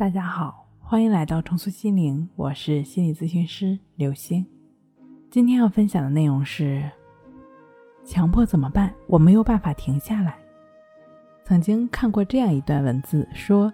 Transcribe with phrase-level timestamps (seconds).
[0.00, 4.46] 大家好，欢迎来到重塑心灵，我是心理咨询师刘星。
[5.30, 6.82] 今天要分享的内容是：
[8.02, 8.94] 强迫怎么办？
[9.06, 10.38] 我没有办法停下来。
[11.44, 13.70] 曾经看过这样一段文字，说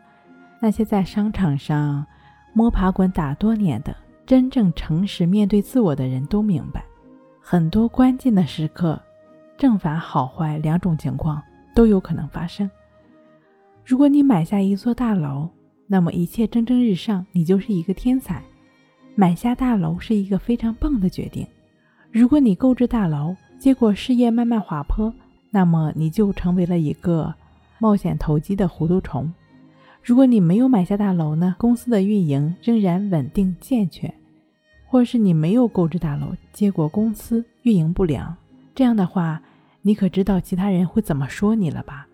[0.59, 2.05] 那些在商场上
[2.53, 3.97] 摸爬滚打多年的、
[4.27, 6.85] 真正诚实面对自我的人都明白，
[7.41, 9.01] 很多关键的时刻，
[9.57, 11.41] 正反好坏两种情况
[11.73, 12.69] 都有可能发生。
[13.85, 15.49] 如果你买下一座大楼，
[15.87, 18.43] 那么一切蒸蒸日上，你就是一个天才。
[19.15, 21.47] 买下大楼是一个非常棒的决定。
[22.13, 25.13] 如果你购置大楼，结果事业慢慢滑坡，
[25.51, 27.35] 那么你就成为了一个
[27.79, 29.33] 冒险投机的糊涂虫。
[30.03, 31.57] 如果你没有买下大楼呢？
[31.59, 34.13] 公司的运营仍然稳定健全，
[34.87, 38.37] 或是你没有购置大楼，结果公司运营不良，
[38.75, 39.43] 这样的话，
[39.83, 42.07] 你可知道其他人会怎么说你了吧？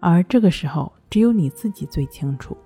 [0.00, 2.56] 而这个时候，只有你自己最清楚。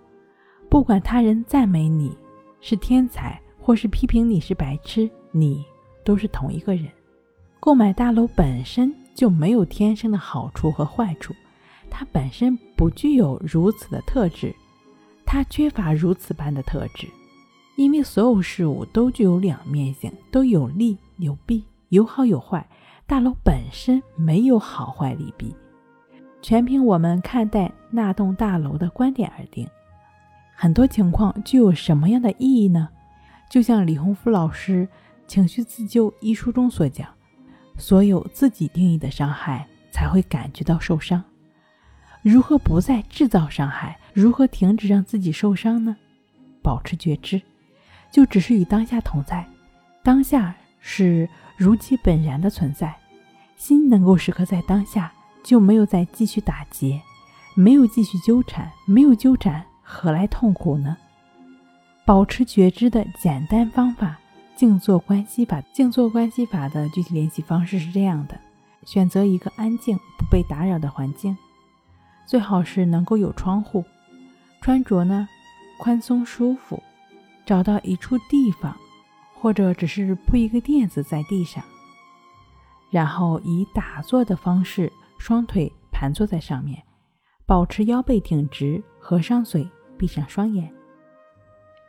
[0.77, 2.15] 不管他人赞美你
[2.61, 5.65] 是天才，或是批评你是白痴，你
[6.05, 6.87] 都是同一个人。
[7.59, 11.35] 购买大楼本身就没有天生的好处和坏处，
[11.89, 14.55] 它本身不具有如此的特质，
[15.25, 17.09] 它缺乏如此般的特质。
[17.77, 22.69] 因为所有事物都具有两面性，都有利有弊，有好有坏。
[23.07, 25.55] 大楼本身没有好坏利弊，
[26.43, 29.67] 全凭我们看待那栋大楼的观点而定。
[30.59, 32.89] 很多情况具有什么样的意义呢？
[33.51, 34.89] 就像李洪福老师
[35.29, 37.07] 《情绪自救》一书中所讲，
[37.77, 41.23] 所有自己定义的伤害才会感觉到受伤。
[42.23, 43.99] 如何不再制造伤害？
[44.15, 45.95] 如何停止让自己受伤呢？
[46.63, 47.43] 保持觉知，
[48.11, 49.47] 就只是与当下同在。
[50.03, 52.97] 当下是如其本然的存在，
[53.57, 55.13] 心能够时刻在当下，
[55.45, 57.01] 就没有再继续打结，
[57.55, 59.63] 没有继续纠缠，没有纠缠。
[59.89, 60.97] 何来痛苦呢？
[62.05, 64.19] 保持觉知的简单方法，
[64.57, 65.61] 静坐观息法。
[65.73, 68.37] 静坐观息法的具体练习方式是这样的：
[68.85, 71.37] 选择一个安静、不被打扰的环境，
[72.27, 73.85] 最好是能够有窗户。
[74.61, 75.29] 穿着呢
[75.79, 76.83] 宽松舒服，
[77.45, 78.77] 找到一处地方，
[79.35, 81.63] 或者只是铺一个垫子在地上，
[82.91, 86.83] 然后以打坐的方式，双腿盘坐在上面，
[87.47, 89.69] 保持腰背挺直，合上嘴。
[89.99, 90.73] 闭上双眼，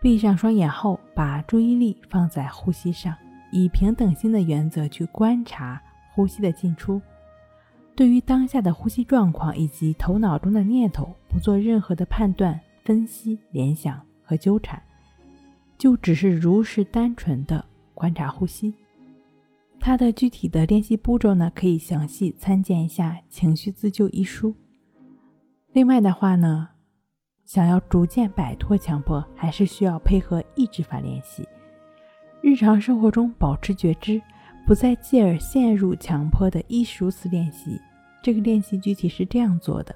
[0.01, 3.15] 闭上双眼后，把注意力放在呼吸上，
[3.51, 5.81] 以平等心的原则去观察
[6.13, 7.01] 呼吸的进出。
[7.95, 14.81] 对于当下的呼吸状况以及头脑中的念头，不做任何的判断、分析、联想和纠缠，
[15.77, 18.73] 就只是如实单纯的观察呼吸。
[19.79, 24.55] 它的具体的练习步骤呢，可以详细参见一下《情绪自救》一书。
[25.73, 26.69] 另外的话呢。
[27.47, 31.47] 想要逐渐摆脱强迫，还是需要配合意志法练习。
[32.41, 34.21] 日常生活中保持觉知，
[34.65, 37.79] 不再继而陷入强迫的亦是如此练习。
[38.21, 39.95] 这个练习具体是这样做的：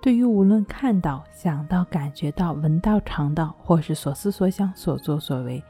[0.00, 5.62] 对于无论看到、想到、感觉到、闻到、尝到，或是所思所想、所作所为，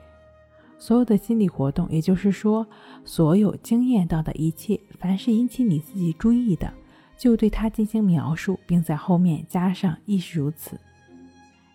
[0.78, 2.65] 所有的心理活动，也就是说，
[3.05, 6.72] 所有经验到的一切，凡是引起你自己注意的。
[7.16, 10.78] 就对它进行描述，并在后面加上“亦是如此”。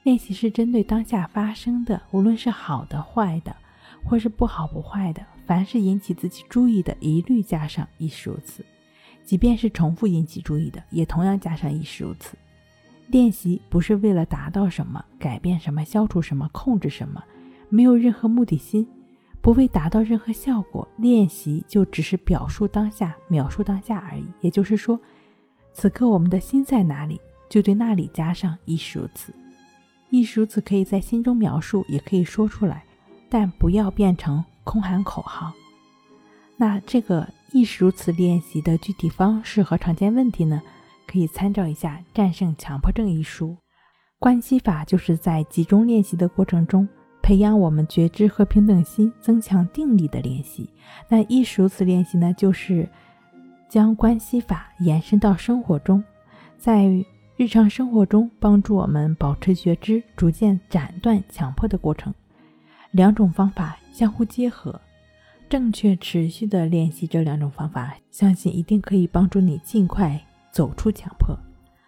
[0.03, 3.55] 练习是针对当下发生的，无论是好的、坏的，
[4.03, 8.65] 或是不好不坏的，凡是引起自己注意的，一律加上“亦是如此”。
[9.23, 12.35] 即便是重复引起注意的，也同样加上“亦是如此”。
[13.09, 17.23] 练习不是为了达到什么、改变什么、消除什么、控制什么，
[17.69, 18.87] 没有任何目的心，
[19.39, 20.87] 不为达到任何效果。
[20.97, 24.25] 练习就只是表述当下、描述当下而已。
[24.41, 24.99] 也就是说。
[25.73, 29.33] 此刻我们的心在哪里，就对那里加上“亦是如此”。
[30.09, 32.83] 亦是如此可以在心中描述，也可以说出来，
[33.29, 35.53] 但不要变成空喊口号。
[36.57, 40.61] 那这个“亦是如此”练习的具体方式和常见问题呢？
[41.07, 43.55] 可以参照一下《战胜强迫症》一书。
[44.19, 46.87] 关系法就是在集中练习的过程中，
[47.21, 50.69] 培养我们觉知和平等心，增强定力的练习。
[51.09, 52.87] 那“亦是如此”练习呢，就是。
[53.71, 56.03] 将关系法延伸到生活中，
[56.57, 56.91] 在
[57.37, 62.13] 日常生活中帮助我们保持觉知，逐渐斩断强迫的过程。
[62.91, 64.77] 两种方法相互结合，
[65.47, 70.21] 正确持续的练习这两种方法，相信一定可以帮助你尽快
[70.51, 71.33] 走出强迫。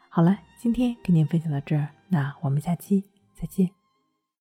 [0.07, 3.03] 好了，今天跟您分享到这儿，那我们下期
[3.33, 3.82] 再见。